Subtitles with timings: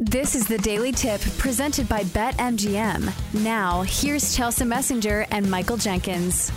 [0.00, 3.42] This is the Daily Tip presented by BetMGM.
[3.42, 6.52] Now, here's Chelsea Messenger and Michael Jenkins.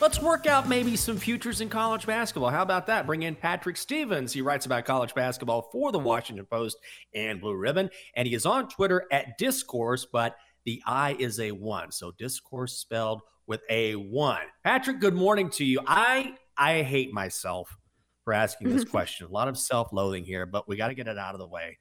[0.00, 2.48] Let's work out maybe some futures in college basketball.
[2.48, 3.06] How about that?
[3.06, 4.32] Bring in Patrick Stevens.
[4.32, 6.78] He writes about college basketball for the Washington Post
[7.14, 7.90] and Blue Ribbon.
[8.16, 10.34] And he is on Twitter at Discourse, but
[10.64, 11.92] the I is a one.
[11.92, 14.46] So discourse spelled with a one.
[14.64, 15.80] Patrick, good morning to you.
[15.86, 17.76] I I hate myself
[18.24, 19.26] for asking this question.
[19.26, 21.76] A lot of self-loathing here, but we got to get it out of the way.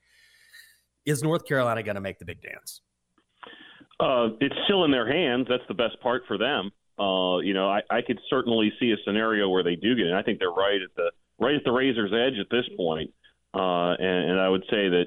[1.05, 2.81] Is North Carolina going to make the big dance?
[3.99, 5.47] Uh, it's still in their hands.
[5.49, 6.71] That's the best part for them.
[6.99, 10.13] Uh, you know, I, I could certainly see a scenario where they do get it.
[10.13, 13.11] I think they're right at the right at the razor's edge at this point.
[13.53, 15.05] Uh, and, and I would say that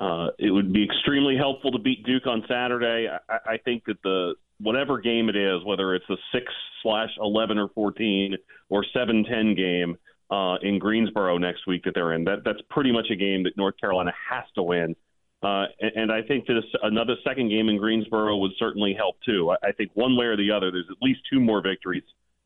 [0.00, 3.08] uh, it would be extremely helpful to beat Duke on Saturday.
[3.08, 6.46] I, I think that the whatever game it is, whether it's a six
[6.82, 8.36] slash eleven or fourteen
[8.68, 9.96] or seven ten game
[10.30, 13.56] uh, in Greensboro next week that they're in, that that's pretty much a game that
[13.56, 14.94] North Carolina has to win.
[15.40, 19.50] Uh, and, I think this another second game in Greensboro would certainly help too.
[19.50, 22.02] I, I think one way or the other, there's at least two more victories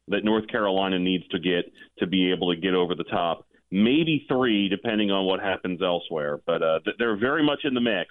[0.08, 3.46] that North Carolina needs to get to be able to get over the top.
[3.70, 6.40] Maybe three, depending on what happens elsewhere.
[6.44, 8.10] But uh, they're very much in the mix.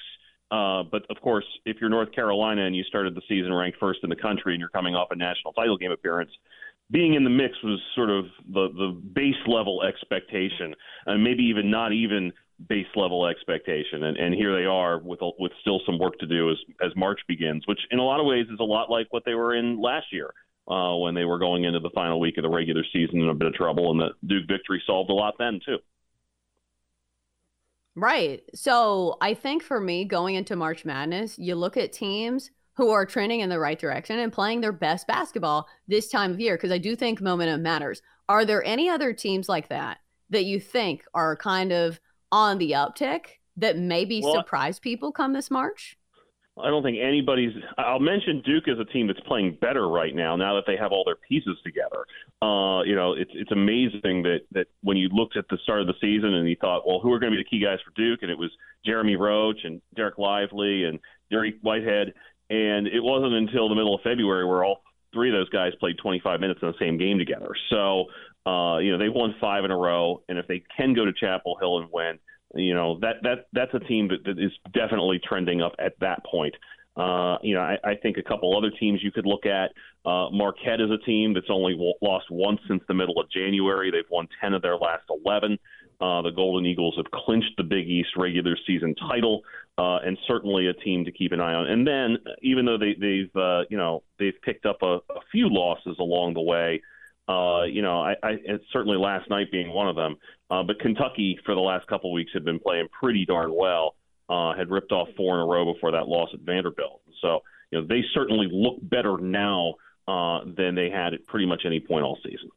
[0.49, 3.99] Uh, but of course, if you're North Carolina and you started the season ranked first
[4.03, 6.31] in the country and you're coming off a national title game appearance,
[6.89, 10.75] being in the mix was sort of the the base level expectation,
[11.05, 12.33] and maybe even not even
[12.67, 14.03] base level expectation.
[14.03, 17.19] And, and here they are with with still some work to do as as March
[17.27, 19.81] begins, which in a lot of ways is a lot like what they were in
[19.81, 20.33] last year.
[20.67, 23.33] Uh, when they were going into the final week of the regular season in a
[23.33, 25.79] bit of trouble, and the Duke victory solved a lot then too.
[27.95, 28.43] Right.
[28.53, 33.07] So I think for me, going into March Madness, you look at teams who are
[33.07, 36.71] trending in the right direction and playing their best basketball this time of year, because
[36.71, 38.01] I do think momentum matters.
[38.29, 39.97] Are there any other teams like that
[40.29, 41.99] that you think are kind of
[42.31, 43.25] on the uptick
[43.57, 45.97] that maybe well, surprise people come this March?
[46.61, 47.53] I don't think anybody's.
[47.77, 50.35] I'll mention Duke as a team that's playing better right now.
[50.35, 52.05] Now that they have all their pieces together,
[52.41, 55.87] uh, you know, it's it's amazing that that when you looked at the start of
[55.87, 57.91] the season and you thought, well, who are going to be the key guys for
[57.95, 58.19] Duke?
[58.21, 58.51] And it was
[58.85, 60.99] Jeremy Roach and Dereck Lively and
[61.31, 62.13] Dariq Whitehead,
[62.49, 64.83] and it wasn't until the middle of February where all
[65.13, 67.51] three of those guys played 25 minutes in the same game together.
[67.69, 68.05] So,
[68.45, 71.13] uh, you know, they've won five in a row, and if they can go to
[71.13, 72.19] Chapel Hill and win
[72.55, 76.23] you know that that that's a team that, that is definitely trending up at that
[76.25, 76.55] point.
[76.97, 79.71] Uh, you know, I, I think a couple other teams you could look at.
[80.05, 83.91] Uh, Marquette is a team that's only w- lost once since the middle of January.
[83.91, 85.57] They've won 10 of their last 11.
[86.01, 89.41] Uh, the Golden Eagles have clinched the Big East regular season title,
[89.77, 91.67] uh, and certainly a team to keep an eye on.
[91.67, 95.47] And then, even though they, they've uh, you know they've picked up a, a few
[95.49, 97.00] losses along the way, uh,
[97.63, 98.37] you know, I, I
[98.71, 100.15] certainly last night being one of them.
[100.49, 103.95] Uh, but Kentucky for the last couple of weeks had been playing pretty darn well.
[104.29, 107.01] Uh, had ripped off four in a row before that loss at Vanderbilt.
[107.21, 109.75] So you know they certainly look better now
[110.07, 112.49] uh, than they had at pretty much any point all season.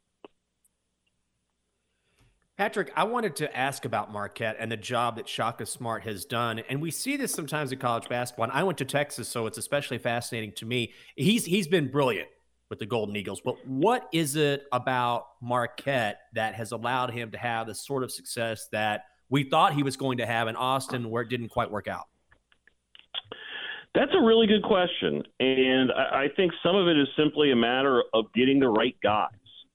[2.57, 6.59] Patrick, I wanted to ask about Marquette and the job that Shaka Smart has done.
[6.69, 8.45] And we see this sometimes in college basketball.
[8.45, 10.93] And I went to Texas, so it's especially fascinating to me.
[11.17, 12.29] He's he's been brilliant
[12.69, 13.41] with the Golden Eagles.
[13.43, 18.11] But what is it about Marquette that has allowed him to have the sort of
[18.11, 21.71] success that we thought he was going to have in Austin, where it didn't quite
[21.71, 22.05] work out?
[23.93, 27.55] That's a really good question, and I, I think some of it is simply a
[27.55, 29.29] matter of getting the right guys.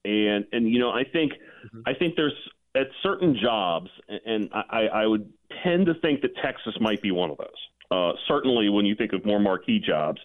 [0.05, 1.81] And and you know, I think mm-hmm.
[1.87, 2.35] I think there's
[2.75, 3.89] at certain jobs,
[4.27, 5.33] and I, I would
[5.65, 7.49] tend to think that Texas might be one of those.
[7.91, 10.21] Uh, certainly, when you think of more marquee jobs,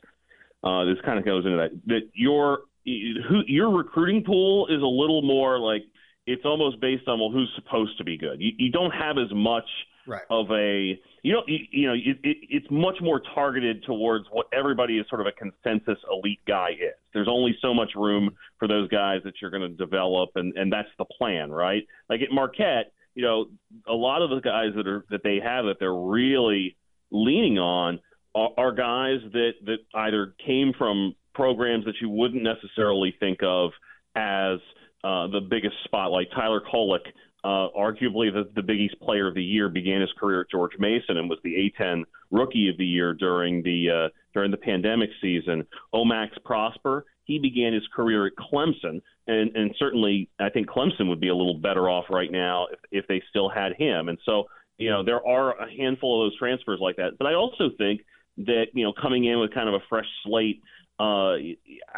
[0.65, 1.71] uh, this kind of goes into that.
[1.85, 5.83] That your who your recruiting pool is a little more like
[6.27, 8.41] it's almost based on well who's supposed to be good.
[8.41, 9.67] You, you don't have as much
[10.07, 10.23] right.
[10.29, 14.47] of a you know you, you know it, it, it's much more targeted towards what
[14.53, 16.95] everybody is sort of a consensus elite guy is.
[17.13, 20.73] There's only so much room for those guys that you're going to develop, and and
[20.73, 21.83] that's the plan, right?
[22.09, 23.45] Like at Marquette, you know,
[23.87, 26.75] a lot of the guys that are that they have that they're really
[27.11, 27.99] leaning on
[28.35, 33.71] are, are guys that that either came from programs that you wouldn't necessarily think of
[34.15, 34.59] as
[35.03, 36.27] uh, the biggest spotlight.
[36.33, 37.05] Tyler Kolek,
[37.43, 40.71] uh, arguably the, the Big East Player of the Year, began his career at George
[40.79, 45.09] Mason and was the A10 Rookie of the Year during the uh, during the pandemic
[45.21, 45.65] season.
[45.93, 51.19] Omax Prosper, he began his career at Clemson, and, and certainly I think Clemson would
[51.19, 54.09] be a little better off right now if, if they still had him.
[54.09, 54.45] And so,
[54.77, 57.17] you know, there are a handful of those transfers like that.
[57.17, 58.01] But I also think
[58.37, 60.61] that you know coming in with kind of a fresh slate,
[60.99, 61.35] uh,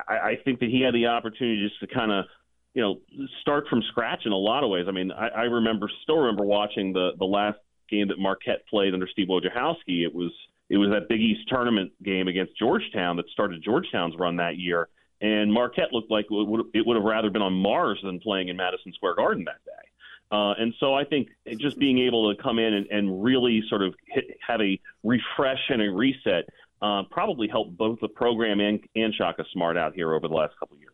[0.07, 2.25] I, I think that he had the opportunity just to kind of
[2.73, 2.99] you know
[3.41, 4.85] start from scratch in a lot of ways.
[4.87, 7.57] I mean, I, I remember still remember watching the the last
[7.89, 10.05] game that Marquette played under Steve Wojciechowski.
[10.05, 10.31] It was
[10.69, 14.89] it was that Big East tournament game against Georgetown that started Georgetown's run that year,
[15.21, 18.49] and Marquette looked like it would, it would have rather been on Mars than playing
[18.49, 19.86] in Madison Square Garden that day.
[20.31, 23.81] Uh, and so I think just being able to come in and, and really sort
[23.81, 26.45] of hit, have a refresh and a reset
[26.81, 30.53] uh, probably helped both the program and, and Shaka Smart out here over the last
[30.59, 30.93] couple of years.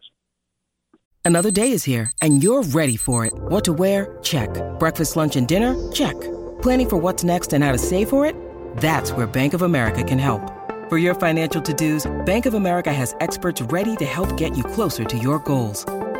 [1.25, 3.33] Another day is here, and you're ready for it.
[3.33, 4.17] What to wear?
[4.21, 4.49] Check.
[4.77, 5.91] Breakfast, lunch, and dinner?
[5.91, 6.19] Check.
[6.61, 8.35] Planning for what's next and how to save for it?
[8.77, 10.41] That's where Bank of America can help.
[10.89, 15.05] For your financial to-dos, Bank of America has experts ready to help get you closer
[15.05, 15.85] to your goals.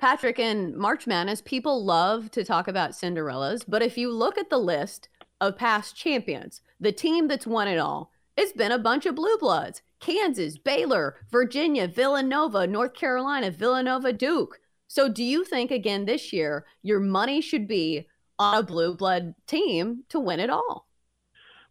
[0.00, 4.48] Patrick, and March Madness, people love to talk about Cinderellas, but if you look at
[4.48, 5.10] the list
[5.42, 9.36] of past champions, the team that's won it all, it's been a bunch of blue
[9.36, 9.82] bloods.
[10.00, 14.58] Kansas, Baylor, Virginia, Villanova, North Carolina, Villanova, Duke.
[14.88, 18.08] So do you think again this year your money should be
[18.38, 20.86] on a blue blood team to win it all?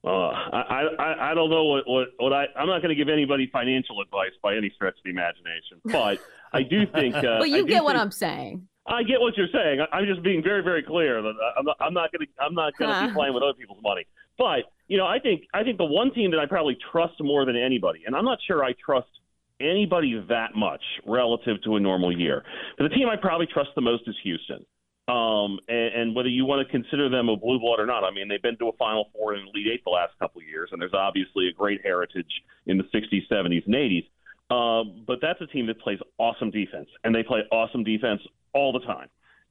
[0.01, 3.09] Uh, I, I I don't know what what, what I I'm not going to give
[3.09, 6.19] anybody financial advice by any stretch of the imagination, but
[6.53, 7.15] I do think.
[7.15, 8.67] Uh, but you get what I'm saying.
[8.87, 9.85] I get what you're saying.
[9.91, 12.55] I, am just being very very clear that I'm not, I'm not going to I'm
[12.55, 14.05] not going to be playing with other people's money.
[14.37, 17.45] But you know, I think I think the one team that I probably trust more
[17.45, 19.09] than anybody, and I'm not sure I trust
[19.61, 22.43] anybody that much relative to a normal year.
[22.77, 24.65] But the team I probably trust the most is Houston.
[25.09, 28.11] Um, and, and whether you want to consider them a blue blood or not, I
[28.11, 30.69] mean, they've been to a Final Four and Elite Eight the last couple of years,
[30.71, 32.29] and there's obviously a great heritage
[32.67, 34.05] in the 60s, 70s, and 80s.
[34.49, 38.21] Um, but that's a team that plays awesome defense, and they play awesome defense
[38.53, 39.07] all the time.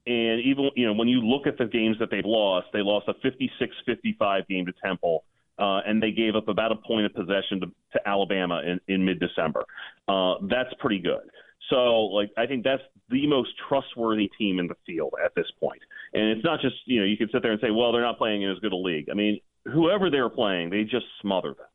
[0.06, 3.08] And even you know when you look at the games that they've lost, they lost
[3.08, 5.24] a 56-55 game to Temple,
[5.58, 9.04] uh, and they gave up about a point of possession to, to Alabama in, in
[9.04, 9.64] mid-December.
[10.08, 11.30] Uh, that's pretty good.
[11.70, 15.82] So, like, I think that's the most trustworthy team in the field at this point.
[16.14, 18.18] And it's not just, you know, you can sit there and say, well, they're not
[18.18, 19.08] playing in as good a league.
[19.10, 21.66] I mean, whoever they're playing, they just smother them.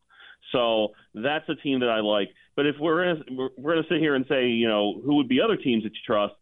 [0.54, 2.30] So that's a team that I like.
[2.56, 5.42] But if we're gonna we're gonna sit here and say, you know, who would be
[5.42, 6.36] other teams that you trust?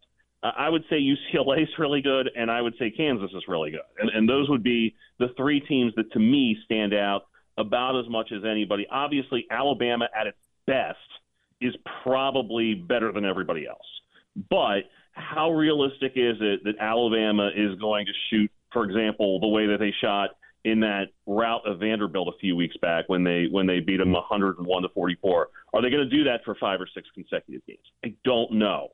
[0.43, 3.81] I would say UCLA is really good, and I would say Kansas is really good,
[3.99, 7.27] and, and those would be the three teams that to me stand out
[7.57, 8.87] about as much as anybody.
[8.91, 10.97] Obviously, Alabama at its best
[11.61, 13.85] is probably better than everybody else.
[14.49, 19.67] But how realistic is it that Alabama is going to shoot, for example, the way
[19.67, 20.31] that they shot
[20.63, 24.13] in that rout of Vanderbilt a few weeks back when they when they beat them
[24.13, 25.49] 101 to 44?
[25.73, 27.79] Are they going to do that for five or six consecutive games?
[28.05, 28.89] I don't know.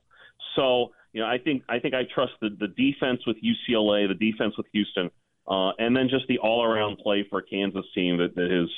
[0.56, 4.14] So you know, I think I think I trust the the defense with UCLA, the
[4.14, 5.10] defense with Houston,
[5.48, 8.68] uh, and then just the all around play for a Kansas team that, that has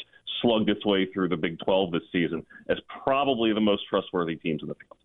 [0.40, 4.62] slugged its way through the Big 12 this season as probably the most trustworthy teams
[4.62, 4.98] in the field.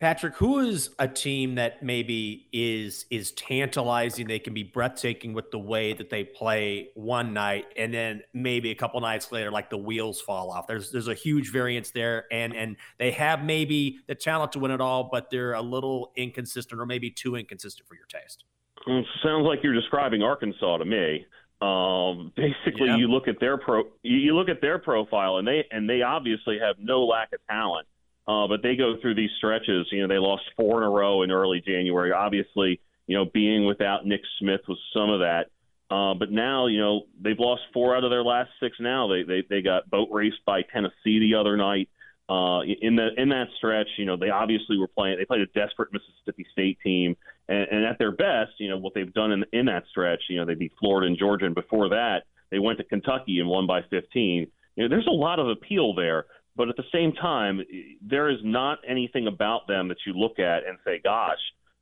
[0.00, 4.26] Patrick, who is a team that maybe is is tantalizing?
[4.26, 8.70] They can be breathtaking with the way that they play one night, and then maybe
[8.70, 10.66] a couple nights later, like the wheels fall off.
[10.66, 14.70] There's there's a huge variance there, and and they have maybe the talent to win
[14.70, 18.44] it all, but they're a little inconsistent, or maybe too inconsistent for your taste.
[18.86, 21.26] It sounds like you're describing Arkansas to me.
[21.60, 25.86] Um, basically, you look at their pro, you look at their profile, and they and
[25.90, 27.86] they obviously have no lack of talent.
[28.28, 29.86] Uh, but they go through these stretches.
[29.90, 32.12] You know, they lost four in a row in early January.
[32.12, 35.46] Obviously, you know, being without Nick Smith was some of that.
[35.90, 38.76] Uh, but now, you know, they've lost four out of their last six.
[38.78, 41.88] Now they they they got boat raced by Tennessee the other night.
[42.28, 45.18] Uh, in the in that stretch, you know, they obviously were playing.
[45.18, 47.16] They played a desperate Mississippi State team,
[47.48, 50.36] and, and at their best, you know, what they've done in in that stretch, you
[50.36, 52.22] know, they beat Florida and Georgia, and before that,
[52.52, 54.46] they went to Kentucky and won by 15.
[54.76, 57.60] You know, there's a lot of appeal there, but at the same time,
[58.02, 61.38] there is not anything about them that you look at and say, "Gosh,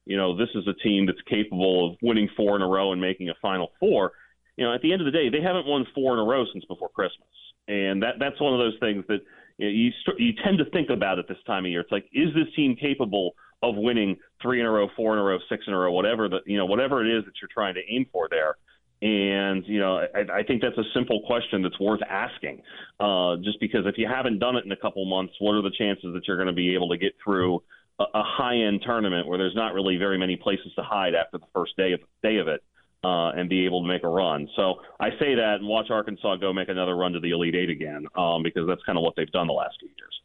[0.07, 3.01] you know, this is a team that's capable of winning four in a row and
[3.01, 4.13] making a Final Four.
[4.57, 6.45] You know, at the end of the day, they haven't won four in a row
[6.53, 7.29] since before Christmas,
[7.69, 9.21] and that that's one of those things that
[9.59, 11.81] you know, you, you tend to think about at this time of year.
[11.81, 15.23] It's like, is this team capable of winning three in a row, four in a
[15.23, 17.75] row, six in a row, whatever the you know whatever it is that you're trying
[17.75, 18.57] to aim for there.
[19.01, 22.63] And you know, I, I think that's a simple question that's worth asking.
[22.99, 25.71] Uh, just because if you haven't done it in a couple months, what are the
[25.71, 27.63] chances that you're going to be able to get through
[28.01, 31.47] a, a high-end tournament where there's not really very many places to hide after the
[31.55, 32.63] first day of day of it?
[33.05, 34.49] Uh, and be able to make a run.
[34.57, 37.71] So I say that and watch Arkansas go make another run to the Elite Eight
[37.71, 40.21] again, um, because that's kind of what they've done the last few years.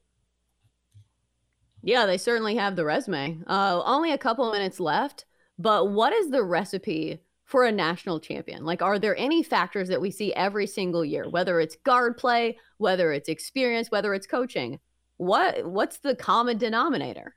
[1.83, 3.43] Yeah, they certainly have the resume.
[3.45, 5.25] Uh, only a couple minutes left,
[5.59, 7.19] but what is the recipe
[7.53, 8.65] for a national champion?
[8.65, 12.57] Like, are there any factors that we see every single year, whether it's guard play,
[12.79, 14.79] whether it's experience, whether it's coaching?
[15.17, 17.35] What what's the common denominator?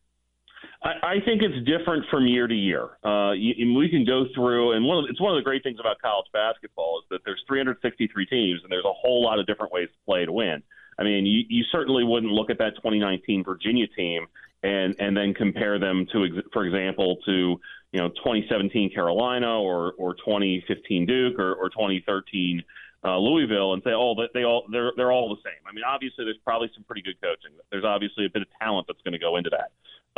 [0.82, 2.96] I, I think it's different from year to year.
[3.04, 5.78] Uh, you, we can go through, and one of, it's one of the great things
[5.78, 9.70] about college basketball is that there's 363 teams, and there's a whole lot of different
[9.70, 10.62] ways to play to win.
[10.98, 14.28] I mean, you, you certainly wouldn't look at that 2019 Virginia team
[14.62, 17.60] and and then compare them to, for example, to
[17.92, 22.62] you know 2017 Carolina or or 2015 Duke or, or 2013
[23.06, 25.60] uh, Louisville and say, oh, they all they're they're all the same.
[25.68, 27.56] I mean, obviously, there's probably some pretty good coaching.
[27.70, 29.70] There's obviously a bit of talent that's going to go into that.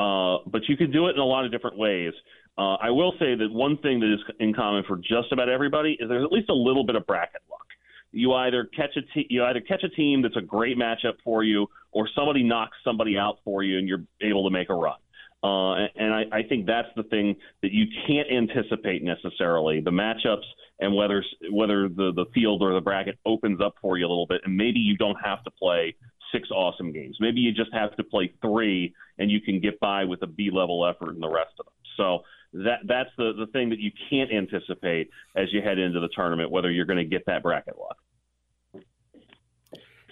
[0.02, 2.12] Uh, but you can do it in a lot of different ways.
[2.56, 5.96] Uh, I will say that one thing that is in common for just about everybody
[6.00, 7.66] is there's at least a little bit of bracket luck.
[8.12, 11.44] You either catch a te- you either catch a team that's a great matchup for
[11.44, 14.96] you, or somebody knocks somebody out for you, and you're able to make a run.
[15.42, 20.42] Uh, and, I, I think that's the thing that you can't anticipate necessarily the matchups
[20.80, 24.26] and whether whether the the field or the bracket opens up for you a little
[24.26, 25.94] bit, and maybe you don't have to play
[26.32, 27.16] six awesome games.
[27.20, 30.50] Maybe you just have to play three, and you can get by with a B
[30.52, 31.74] level effort in the rest of them.
[31.96, 32.20] So
[32.64, 36.50] that that's the the thing that you can't anticipate as you head into the tournament,
[36.50, 37.98] whether you're going to get that bracket luck.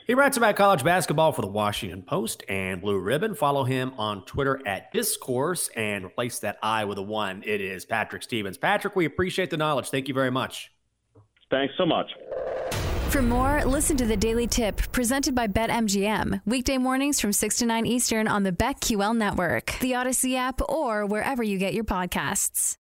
[0.06, 3.34] He writes about college basketball for the Washington Post and Blue Ribbon.
[3.34, 7.42] Follow him on Twitter at Discourse and replace that I with a one.
[7.44, 8.56] It is Patrick Stevens.
[8.56, 9.88] Patrick, we appreciate the knowledge.
[9.88, 10.70] Thank you very much.
[11.50, 12.06] Thanks so much.
[13.08, 16.42] For more, listen to the Daily Tip presented by BetMGM.
[16.46, 21.04] Weekday mornings from 6 to 9 Eastern on the BetQL network, the Audacy app, or
[21.04, 22.76] wherever you get your podcasts.